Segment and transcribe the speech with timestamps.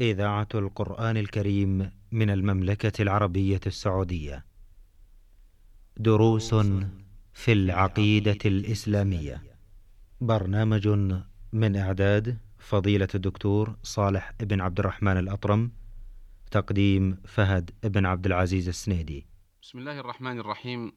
[0.00, 4.44] إذاعة القرآن الكريم من المملكة العربية السعودية.
[5.96, 6.54] دروس
[7.32, 9.42] في العقيدة الإسلامية.
[10.20, 10.88] برنامج
[11.52, 15.72] من إعداد فضيلة الدكتور صالح بن عبد الرحمن الأطرم.
[16.50, 19.26] تقديم فهد بن عبد العزيز السنيدي.
[19.62, 20.92] بسم الله الرحمن الرحيم.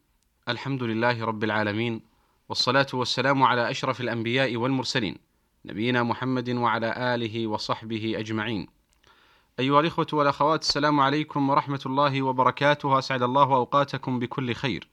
[0.49, 2.01] الحمد لله رب العالمين
[2.49, 5.15] والصلاة والسلام على أشرف الأنبياء والمرسلين
[5.65, 8.67] نبينا محمد وعلى آله وصحبه أجمعين.
[9.59, 12.99] أيها الإخوة والأخوات السلام عليكم ورحمة الله وبركاته.
[12.99, 14.87] أسعد الله أوقاتكم بكل خير.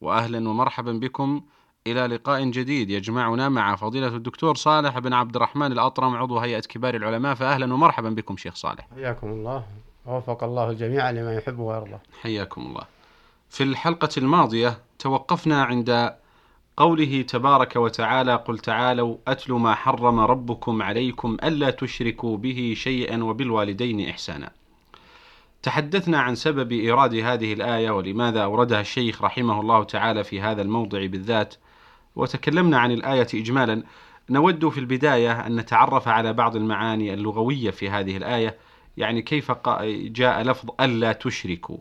[0.00, 1.40] وأهلا ومرحبا بكم.
[1.86, 6.94] إلى لقاء جديد يجمعنا مع فضيلة الدكتور صالح بن عبد الرحمن الأطرم عضو هيئة كبار
[6.94, 7.34] العلماء.
[7.34, 8.88] فأهلا ومرحبا بكم شيخ صالح.
[8.94, 9.64] حياكم الله.
[10.06, 11.98] ووفق الله الجميع لما يحب ويرضى.
[12.22, 12.82] حياكم الله.
[13.50, 16.14] في الحلقة الماضية توقفنا عند
[16.76, 24.08] قوله تبارك وتعالى قل تعالوا أتل ما حرم ربكم عليكم ألا تشركوا به شيئا وبالوالدين
[24.08, 24.50] إحسانا.
[25.62, 31.06] تحدثنا عن سبب إيراد هذه الآية ولماذا أوردها الشيخ رحمه الله تعالى في هذا الموضع
[31.06, 31.54] بالذات
[32.16, 33.82] وتكلمنا عن الآية إجمالا.
[34.30, 38.56] نود في البداية أن نتعرف على بعض المعاني اللغوية في هذه الآية
[38.96, 39.52] يعني كيف
[39.88, 41.78] جاء لفظ ألا تشركوا.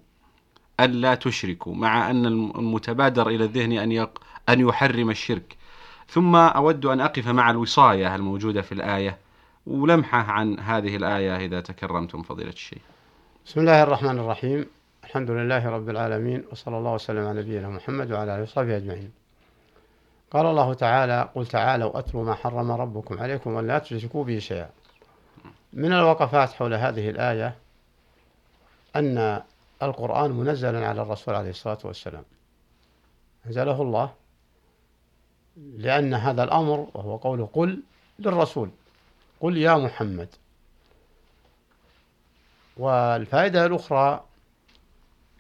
[0.80, 4.20] ألا تشركوا مع أن المتبادر إلى الذهن أن يق
[4.52, 5.58] أن يحرم الشرك.
[6.08, 9.18] ثم أود أن أقف مع الوصاية الموجودة في الآية
[9.68, 12.82] ولمحة عن هذه الآية إذا تكرمتم فضيلة الشيخ.
[13.46, 14.66] بسم الله الرحمن الرحيم.
[15.04, 19.12] الحمد لله رب العالمين وصلى الله وسلم على نبينا محمد وعلى آله وصحبه أجمعين.
[20.32, 24.70] قال الله تعالى قل تعالوا أتلوا ما حرم ربكم عليكم ولا تشركوا به شيئا.
[25.74, 27.56] من الوقفات حول هذه الآية
[28.96, 29.42] أن
[29.84, 32.24] القرآن منزل على الرسول عليه الصلاة والسلام.
[33.48, 34.21] أنزله الله
[35.58, 37.84] لأن هذا الأمر وهو قوله قل
[38.20, 38.72] للرسول.
[39.40, 40.30] قل يا محمد.
[42.78, 44.26] والفائدة الأخرى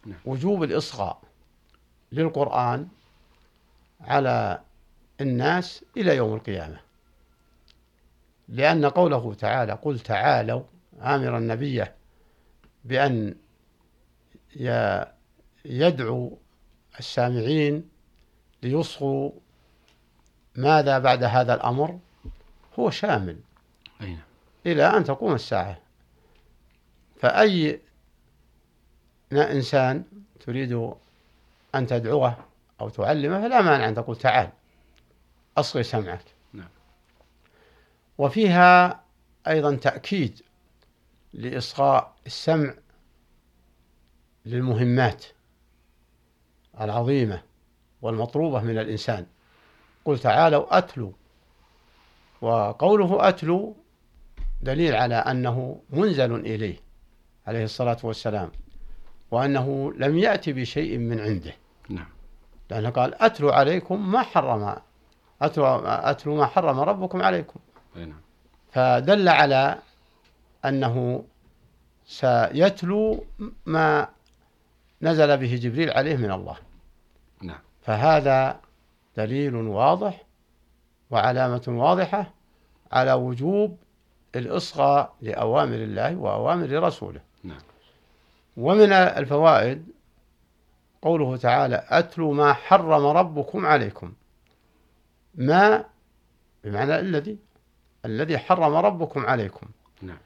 [0.05, 0.19] نعم.
[0.25, 1.21] وجوب الإصغاء
[2.11, 2.87] للقرآن
[4.01, 4.61] على
[5.21, 6.79] الناس إلى يوم القيامة.
[8.49, 10.63] لأن قوله تعالى قل تعالوا
[11.01, 11.95] آمرا نبيه
[12.85, 13.35] بأن
[15.65, 16.37] يدعو
[16.99, 17.89] السامعين
[18.63, 19.31] ليصغوا
[20.55, 21.99] ماذا بعد هذا الأمر؟
[22.79, 23.39] هو شامل.
[24.01, 24.19] أين؟
[24.65, 25.77] إلى أن تقوم الساعة.
[27.19, 27.79] فأي
[29.31, 30.03] إنسان
[30.39, 30.91] تريد
[31.75, 32.37] أن تدعوه
[32.81, 34.49] أو تعلمه فلا مانع أن تقول تعال
[35.57, 36.25] أصغي سمعك.
[36.53, 36.69] نعم.
[38.17, 39.01] وفيها
[39.47, 40.41] أيضا تأكيد
[41.33, 42.73] لإصغاء السمع
[44.45, 45.25] للمهمات
[46.81, 47.43] العظيمة
[48.01, 49.25] والمطلوبة من الإنسان.
[50.05, 51.11] قل تعالوا أتلوا
[52.41, 53.75] وقوله أتلو
[54.61, 56.77] دليل على أنه منزل إليه
[57.47, 58.51] عليه الصلاة والسلام
[59.31, 61.53] وأنه لم يأتي بشيء من عنده.
[61.89, 62.07] نعم.
[62.69, 64.75] لأنه قال أتلو عليكم ما حرم
[65.41, 67.59] أتلو, أتلو ما حرم ربكم عليكم.
[67.95, 68.21] نعم.
[68.71, 69.77] فدل على
[70.65, 71.23] أنه
[72.05, 73.25] سيتلو
[73.65, 74.07] ما
[75.01, 76.57] نزل به جبريل عليه من الله.
[77.41, 77.59] نعم.
[77.81, 78.59] فهذا
[79.17, 80.23] دليل واضح
[81.11, 82.33] وعلامة واضحة
[82.91, 83.77] على وجوب
[84.35, 87.21] الإصغاء لأوامر الله وأوامر رسوله.
[87.43, 87.61] نعم.
[88.57, 89.85] ومن الفوائد
[91.01, 94.13] قوله تعالى أتلوا ما حرم ربكم عليكم.
[95.35, 95.85] ما
[96.63, 97.37] بمعنى الذي؟
[98.05, 99.67] الذي حرم ربكم عليكم.
[100.01, 100.17] نعم.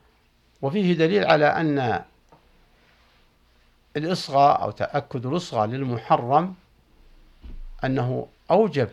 [0.62, 2.04] وفيه دليل على أن
[3.98, 6.56] الإصغاء أو تأكد الإصغاء للمحرم
[7.84, 8.90] أنه أوجب.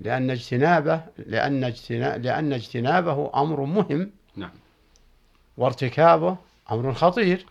[0.00, 4.10] لأن اجتنابه لأن اجتناب لأن اجتنابه أمر مهم.
[4.36, 4.50] نعم.
[5.56, 6.36] وارتكابه
[6.70, 7.46] أمر خطير.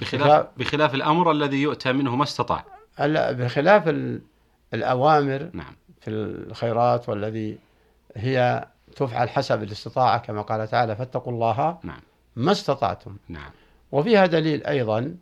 [0.00, 2.64] بخلاف بخلاف الأمر الذي يؤتى منه ما استطاع.
[3.08, 4.20] بخلاف ال-
[4.74, 5.74] الأوامر نعم.
[6.00, 7.58] في الخيرات والذي
[8.16, 12.00] هي تفعل حسب الاستطاعة كما قال تعالى فاتقوا الله نعم.
[12.36, 13.16] ما استطعتم.
[13.28, 13.50] نعم.
[13.92, 15.14] وفيها دليل أيضا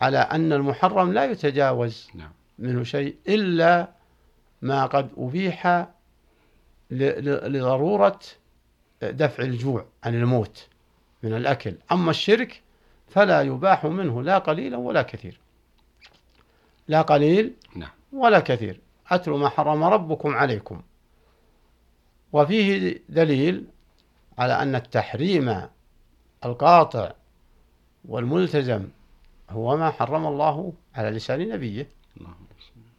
[0.00, 2.30] على أن المحرم لا يتجاوز نعم.
[2.58, 3.88] منه شيء إلا
[4.62, 5.86] ما قد أبيح
[6.90, 8.20] لضرورة
[9.02, 10.68] دفع الجوع عن الموت
[11.22, 11.74] من الأكل.
[11.92, 12.62] أما الشرك
[13.08, 15.40] فلا يباح منه لا قليلا ولا كثير.
[16.88, 17.90] لا قليل نعم.
[18.12, 18.80] ولا كثير.
[19.10, 20.82] أتلوا ما حرم ربكم عليكم.
[22.32, 23.64] وفيه دليل
[24.38, 25.68] على أن التحريم
[26.44, 27.12] القاطع
[28.04, 28.88] والملتزم
[29.50, 31.88] هو ما حرم الله على لسان نبيه.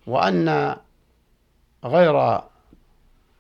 [0.08, 0.76] وأن
[1.84, 2.42] غير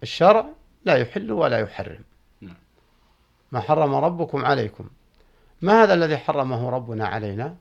[0.04, 0.46] الشرع
[0.86, 2.04] لا يحل ولا يحرم.
[2.42, 2.56] نعم.
[3.52, 4.90] ما حرم ربكم عليكم.
[5.62, 7.56] ما هذا الذي حرمه ربنا علينا؟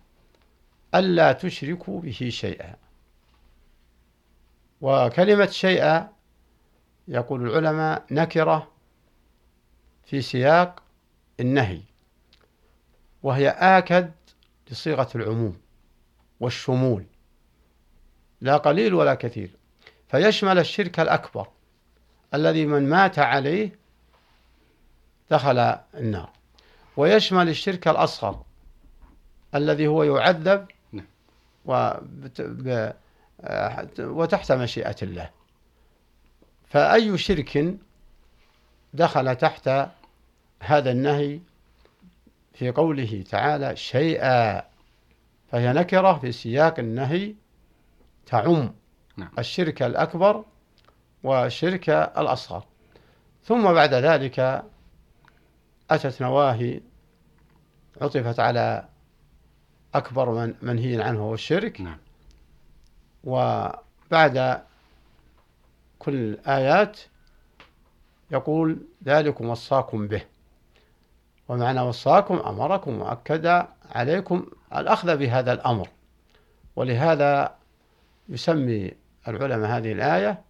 [0.94, 2.74] ألا تشركوا به شيئا.
[4.80, 6.08] وكلمة شيئا
[7.08, 8.68] يقول العلماء نكرة
[10.04, 10.82] في سياق
[11.40, 11.80] النهي
[13.22, 14.12] وهي آكد
[14.70, 15.60] لصيغة العموم
[16.40, 17.04] والشمول.
[18.44, 19.50] لا قليل ولا كثير.
[20.08, 21.48] فيشمل الشرك الأكبر
[22.34, 23.78] الذي من مات عليه
[25.30, 25.58] دخل
[25.94, 26.30] النار.
[26.96, 28.42] ويشمل الشرك الأصغر
[29.54, 31.06] الذي هو يعذب نعم.
[33.98, 35.30] وتحت مشيئة الله.
[36.68, 37.74] فأي شرك
[38.94, 39.70] دخل تحت
[40.60, 41.40] هذا النهي
[42.54, 44.62] في قوله تعالى شيئا
[45.50, 47.34] فهي نكرة في سياق النهي
[48.26, 48.74] تعم
[49.16, 49.30] نعم.
[49.38, 50.44] الشرك الأكبر
[51.22, 52.64] والشرك الأصغر
[53.44, 54.64] ثم بعد ذلك
[55.90, 56.80] أتت نواهي
[58.00, 58.88] عطفت على
[59.94, 61.98] أكبر من منهي عنه هو الشرك نعم.
[63.24, 64.62] وبعد
[65.98, 67.00] كل الآيات
[68.30, 70.22] يقول ذلكم وصاكم به
[71.48, 74.46] ومعنى وصاكم أمركم وأكد عليكم
[74.76, 75.88] الأخذ بهذا الأمر
[76.76, 77.54] ولهذا
[78.28, 78.92] يسمي
[79.28, 80.42] العلماء هذه الآية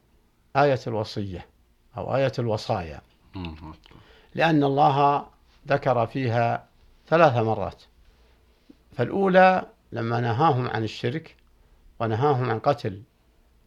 [0.56, 1.46] آية الوصية
[1.96, 3.00] أو آية الوصايا.
[4.34, 5.26] لأن الله
[5.68, 6.66] ذكر فيها
[7.06, 7.82] ثلاث مرات.
[8.96, 11.36] فالأولى لما نهاهم عن الشرك
[12.00, 13.02] ونهاهم عن قتل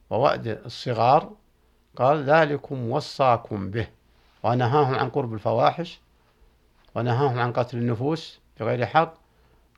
[0.10, 1.32] ووأد الصغار
[1.96, 3.88] قال ذلكم وصاكم به.
[4.44, 6.00] ونهاهم عن قرب الفواحش
[6.96, 9.14] ونهاهم عن قتل النفوس بغير حق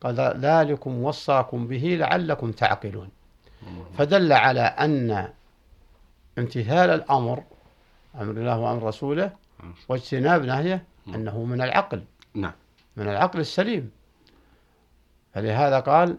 [0.01, 3.09] قال ذلكم وصاكم به لعلكم تعقلون.
[3.97, 5.29] فدل على أن
[6.37, 7.43] امتثال الأمر
[8.15, 9.31] أمر الله وأمر رسوله
[9.89, 12.03] واجتناب نهيه أنه من العقل.
[12.33, 12.53] نعم.
[12.97, 13.91] من العقل السليم.
[15.33, 16.17] فلهذا قال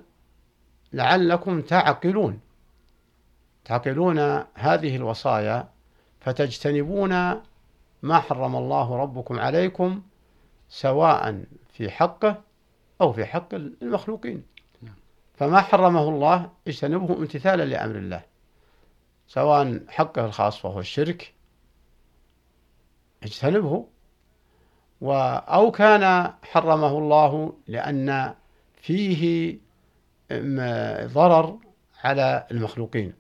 [0.93, 2.41] لعلكم تعقلون.
[3.65, 4.19] تعقلون
[4.55, 5.69] هذه الوصايا
[6.21, 7.11] فتجتنبون
[8.03, 10.03] ما حرم الله ربكم عليكم
[10.69, 12.43] سواء في حقه
[13.01, 14.43] أو في حق المخلوقين.
[15.41, 18.23] فما حرمه الله اجتنبه امتثالا لأمر الله
[19.29, 21.35] سواء حقه الخاص وهو الشرك
[23.23, 23.87] اجتنبه
[25.01, 28.35] و أو كان حرمه الله لأن
[28.83, 29.57] فيه
[31.07, 31.59] ضرر
[32.05, 33.15] على المخلوقين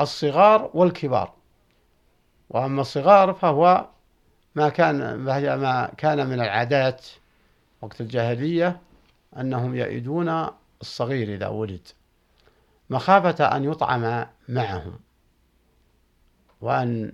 [0.00, 1.32] الصغار والكبار.
[2.50, 3.86] وأما الصغار فهو
[4.54, 7.06] ما كان ما كان من العادات
[7.82, 8.80] وقت الجاهلية
[9.36, 10.46] أنهم يئدون
[10.80, 11.88] الصغير إذا ولد
[12.90, 15.00] مخافة أن يطعم معهم
[16.60, 17.12] وأن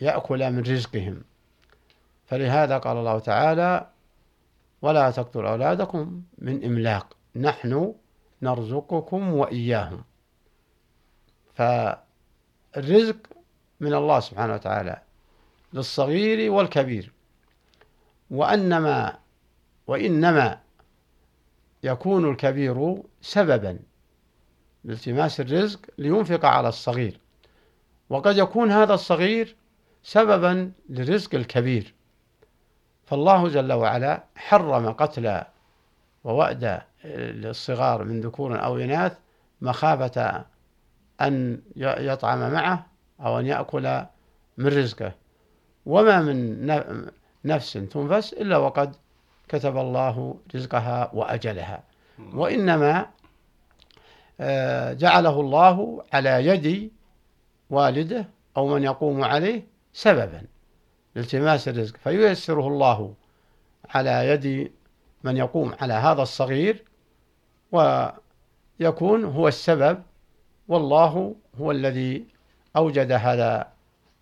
[0.00, 1.22] يأكل من رزقهم.
[2.26, 3.90] فلهذا قال الله تعالى
[4.82, 7.94] ولا تقتلوا أولادكم من إملاق نحن
[8.42, 10.04] نرزقكم وإياهم.
[11.54, 13.16] فالرزق
[13.80, 15.02] من الله سبحانه وتعالى
[15.72, 17.12] للصغير والكبير.
[18.30, 19.18] وأنما
[19.86, 20.60] وإنما
[21.84, 23.78] يكون الكبير سببا
[24.84, 27.20] لالتماس الرزق لينفق على الصغير.
[28.10, 29.56] وقد يكون هذا الصغير
[30.02, 31.94] سببا لرزق الكبير.
[33.04, 35.42] فالله جل وعلا حرم قتل
[36.24, 39.18] ووأد الصغار من ذكور أو إناث
[39.60, 40.44] مخافة
[41.20, 42.86] أن يطعم معه
[43.20, 44.04] أو أن يأكل
[44.58, 45.12] من رزقه.
[45.86, 46.66] وما من
[47.44, 48.96] نفس تنفس إلا وقد
[49.48, 51.82] كتب الله رزقها وأجلها.
[52.34, 53.06] وإنما
[54.40, 56.90] آه، جعله الله على يد
[57.70, 60.42] والده أو من يقوم عليه سببا
[61.14, 61.96] لالتماس الرزق.
[61.96, 63.14] فييسره الله
[63.90, 64.72] على يد
[65.24, 66.84] من يقوم على هذا الصغير
[67.72, 70.02] ويكون هو السبب
[70.68, 72.26] والله هو الذي
[72.76, 73.68] أوجد هذا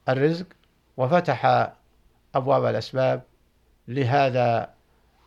[0.08, 0.46] الرزق
[0.96, 1.70] وفتح
[2.34, 3.22] أبواب الأسباب
[3.88, 4.71] لهذا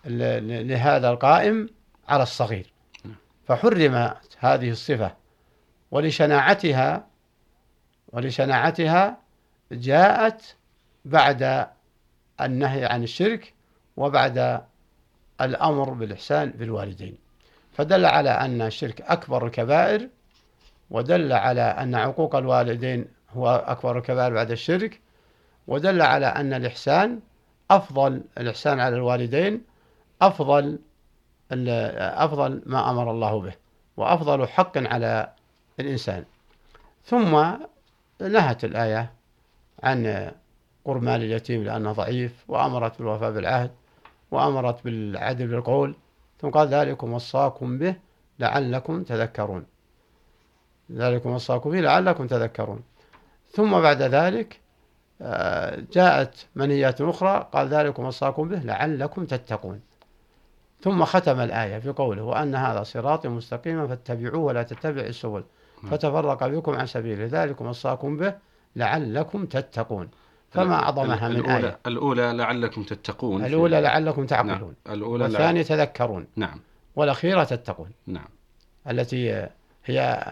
[0.05, 1.69] لهذا القائم
[2.07, 2.74] على الصغير.
[3.47, 5.12] فحرمت هذه الصفة
[5.91, 7.07] ولشناعتها
[8.13, 9.17] ولشناعتها
[9.71, 10.55] جاءت
[11.05, 11.67] بعد
[12.41, 13.53] النهي عن الشرك
[13.97, 14.62] وبعد
[15.41, 17.17] الأمر بالإحسان بالوالدين
[17.74, 20.09] فدل على أن الشرك أكبر الكبائر
[20.89, 25.00] ودل على أن عقوق الوالدين هو أكبر الكبائر بعد الشرك
[25.67, 27.19] ودل على أن الإحسان
[27.71, 29.62] أفضل الإحسان على الوالدين
[30.22, 30.79] أفضل
[31.51, 33.53] أفضل ما أمر الله به
[33.98, 35.34] وأفضل حق على
[35.79, 36.25] الإنسان.
[37.03, 37.43] ثم
[38.22, 39.12] نهت الآية
[39.84, 40.31] عن
[40.86, 43.72] قرب مال اليتيم لأنه ضعيف وأمرت بالوفاء بالعهد
[44.31, 45.95] وأمرت بالعدل بالقول
[46.39, 47.95] ثم قال ذلكم وصاكم به
[48.39, 49.65] لعلكم تذكرون.
[50.91, 52.84] ذلكم وصاكم به لعلكم تذكرون.
[53.51, 54.60] ثم بعد ذلك
[55.22, 59.81] آه، جاءت منهيات أخرى قال ذلكم وصاكم به لعلكم تتقون.
[60.85, 65.43] ثم ختم الآية في قوله وأن هذا صراطي مستقيما فاتبعوه ولا تتبعوا السبل.
[65.83, 65.91] نعم.
[65.91, 68.35] فتفرق بكم عن سبيله ذلكم وصاكم به
[68.75, 70.09] لعلكم تتقون.
[70.51, 74.75] فما أعظمها من الأولى آية؟ الأولى لعلكم تتقون الأولى لعلكم تعقلون.
[74.85, 74.95] نعم.
[74.95, 76.27] الأولى والثانية تذكرون.
[76.35, 76.59] نعم.
[76.95, 77.91] والأخيرة تتقون.
[78.07, 78.27] نعم.
[78.89, 79.47] التي
[79.85, 80.23] هي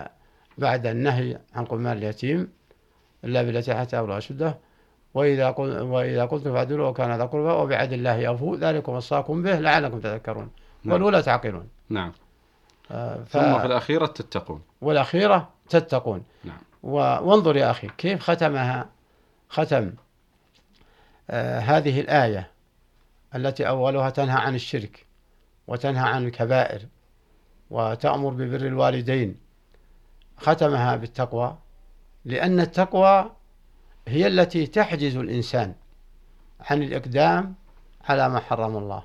[0.57, 2.49] بعد النهي عن قمار اليتيم
[3.23, 4.57] إلا بالتي حتى أبلغ أشده.
[5.13, 9.99] وإذا قل وإذا قلتم فعدلوا وكان ذا قربى وبعد الله أوفوا ذلكم وصاكم به لعلكم
[9.99, 10.49] تذكرون.
[10.83, 10.93] نعم.
[10.93, 11.67] والأولى تعقلون.
[11.89, 12.11] نعم.
[12.91, 13.37] آه ف...
[13.37, 14.61] ثم في الأخيرة تتقون.
[14.81, 16.23] والأخيرة تتقون.
[16.43, 16.57] نعم.
[16.83, 16.95] و...
[16.97, 18.89] وانظر يا أخي كيف ختمها
[19.49, 19.93] ختم
[21.29, 22.51] آه هذه الآية
[23.35, 25.05] التي أولها تنهى عن الشرك
[25.67, 26.81] وتنهى عن الكبائر
[27.69, 29.43] وتأمر ببر الوالدين.
[30.37, 31.57] ختمها بالتقوى
[32.25, 33.31] لأن التقوى
[34.07, 35.73] هي التي تحجز الإنسان
[36.59, 37.55] عن الإقدام
[38.09, 39.03] على ما حرم الله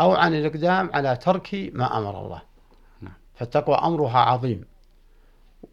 [0.00, 2.42] أو عن الإقدام على ترك ما أمر الله.
[3.00, 3.12] نعم.
[3.34, 4.64] فالتقوى أمرها عظيم.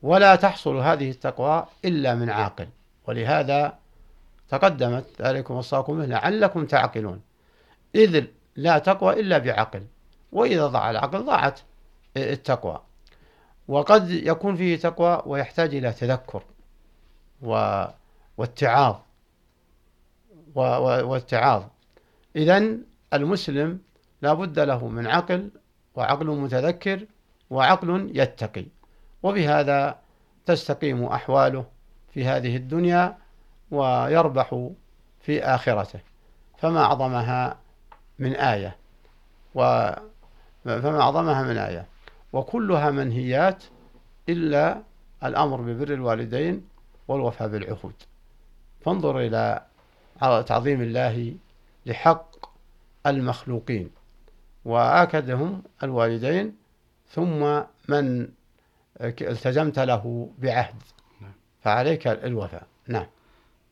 [0.02, 2.68] ولا تحصل هذه التقوى إلا من عاقل.
[3.08, 3.78] ولهذا
[4.50, 7.22] تقدمت ذلكم وصاكم به لعلكم تعقلون.
[7.96, 8.26] إذ
[8.56, 9.86] لا تقوى إلا بعقل
[10.32, 11.60] وإذا ضاع العقل ضاعت
[12.18, 12.82] التقوى.
[13.68, 16.44] وقد يكون فيه تقوى ويحتاج إلى تذكر.
[17.42, 17.86] و
[18.42, 18.96] واتعاظ
[20.56, 21.64] واتعاظ
[22.36, 22.78] إذا
[23.14, 23.80] المسلم
[24.22, 25.50] لا بد له من عقل
[25.96, 27.06] وعقل متذكر
[27.50, 28.66] وعقل يتقي.
[29.24, 30.00] وبهذا
[30.46, 31.66] تستقيم أحواله
[32.14, 33.18] في هذه الدنيا
[33.72, 34.70] ويربح
[35.20, 36.00] في آخرته.
[36.58, 37.58] فما أعظمها
[38.20, 38.76] من آية.
[39.56, 39.92] و
[40.66, 41.86] فما أعظمها من آية.
[42.34, 43.64] وكلها منهيات
[44.30, 44.82] إلا
[45.24, 46.68] الأمر ببر الوالدين
[47.08, 47.94] والوفاء بالعهود.
[48.86, 49.62] فانظر إلى
[50.22, 51.36] تعظيم الله
[51.86, 52.32] لحق
[53.08, 53.90] المخلوقين
[54.66, 56.56] وآكدهم الوالدين
[57.10, 58.28] ثم من
[59.02, 60.76] التزمت له بعهد.
[61.22, 61.32] نعم.
[61.64, 62.68] فعليك الوفاء.
[62.88, 63.06] نعم.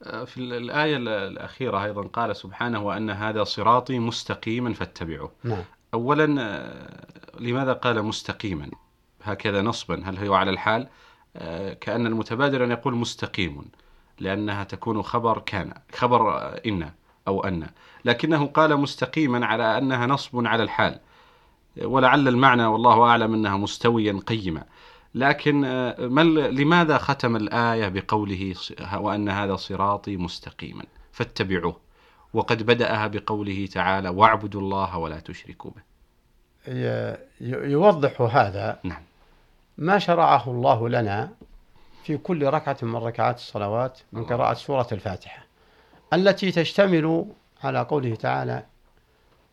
[0.04, 5.32] آه، في الآية الأخيرة أيضا قال سبحانه وأن هذا صراطي مستقيما فاتبعوه.
[5.44, 5.64] نعم.
[5.94, 7.06] أولا آه،
[7.40, 8.72] لماذا قال مستقيما؟
[9.24, 10.02] هكذا نصبا.
[10.06, 10.88] هل هو على الحال؟
[11.36, 13.66] آه، كأن المتبادر أن يقول مستقيم.
[14.20, 16.92] لأنها تكون خبر كان خبر إن
[17.28, 17.68] أو أن.
[18.06, 21.00] لكنه قال مستقيما على أنها نصب على الحال.
[21.84, 24.64] ولعل المعنى والله أعلم أنها مستويا قيما.
[25.16, 25.96] لكن آه،
[26.52, 28.56] لماذا ختم الآية بقوله
[28.94, 31.76] وأن هذا صراطي مستقيما؟ فاتبعوه.
[32.34, 35.82] وقد بدأها بقوله تعالى واعبدوا الله ولا تشركوا به.
[37.42, 38.80] يوضح هذا.
[38.84, 39.02] نعم.
[39.78, 41.32] ما شرعه الله لنا
[42.10, 45.46] في كل ركعة من ركعات الصلوات من قراءة سورة الفاتحة
[46.14, 47.26] التي تشتمل
[47.64, 48.66] على قوله تعالى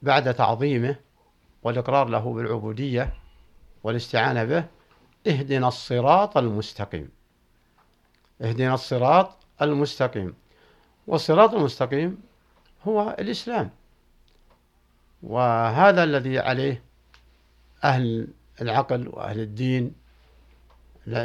[0.02, 0.96] بعد تعظيمه
[1.62, 3.12] والإقرار له بالعبودية
[3.84, 4.64] والاستعانة به
[5.26, 7.08] اهدنا الصراط المستقيم.
[8.42, 10.34] اهدنا الصراط المستقيم.
[11.06, 12.18] والصراط المستقيم
[12.84, 13.70] هو الإسلام.
[15.22, 16.82] وهذا الذي عليه
[17.84, 18.28] أهل
[18.60, 20.05] العقل وأهل الدين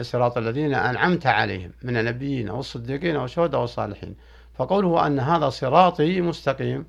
[0.02, 4.16] صراط الذين أنعمت عليهم من النبيين والصديقين والشهداء والصالحين
[4.58, 6.86] فقوله أن هذا صراطي مستقيم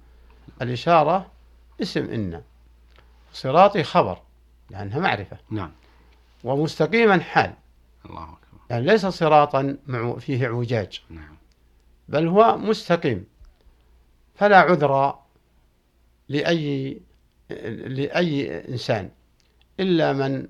[0.62, 1.26] الإشارة
[1.82, 2.42] اسم إن.
[3.32, 4.18] صراطي خبر
[4.70, 5.36] لأنها معرفة.
[5.50, 5.70] نعم.
[6.44, 7.52] ومستقيما حال.
[8.06, 8.60] الله أكبر.
[8.70, 9.76] يعني ليس صراطا
[10.20, 11.02] فيه اعوجاج.
[11.10, 11.36] نعم.
[12.08, 13.24] بل هو مستقيم.
[14.34, 15.18] فلا عذر
[16.28, 17.00] لأي
[17.86, 19.10] لأي إنسان
[19.80, 20.48] إلا من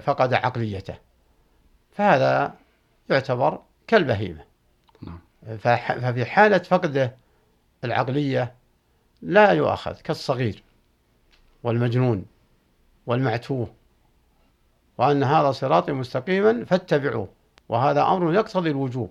[0.00, 0.94] فقد عقليته.
[1.92, 2.54] فهذا
[3.10, 4.44] يعتبر كالبهيمة.
[5.02, 5.18] نعم.
[5.58, 7.16] ففي حالة فقده
[7.84, 8.54] العقلية
[9.22, 10.62] لا يؤخذ كالصغير
[11.62, 12.24] والمجنون
[13.06, 13.68] والمعتوه.
[14.98, 17.28] وأن هذا صراطي مستقيما فاتبعوه.
[17.68, 19.10] وهذا أمر يقتضي الوجوب.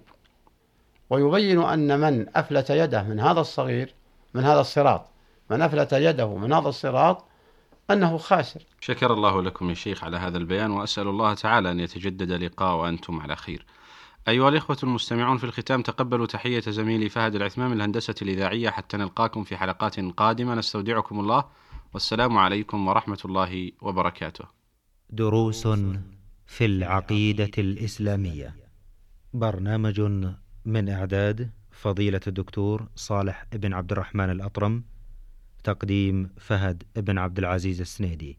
[1.10, 3.94] ويبين أن من أفلت يده من هذا الصغير
[4.34, 5.06] من هذا الصراط
[5.50, 7.26] من أفلت يده من هذا الصراط
[7.92, 8.64] أنه خاسر.
[8.82, 13.20] شكر الله لكم يا شيخ على هذا البيان وأسأل الله تعالى أن يتجدد لقاء وأنتم
[13.20, 13.66] على خير.
[14.28, 19.44] أيها الإخوة المستمعون في الختام تقبلوا تحية زميلي فهد العثمان من الهندسة الإذاعية حتى نلقاكم
[19.44, 20.56] في حلقات قادمة.
[20.56, 21.46] نستودعكم الله.
[21.94, 24.46] والسلام عليكم ورحمة الله وبركاته.
[25.10, 25.68] دروس
[26.46, 28.56] في العقيدة الإسلامية.
[29.34, 30.02] برنامج
[30.66, 34.84] من إعداد فضيلة الدكتور صالح بن عبد الرحمن الأطرم.
[35.68, 38.38] تقديم فهد بن عبد العزيز السنيدي.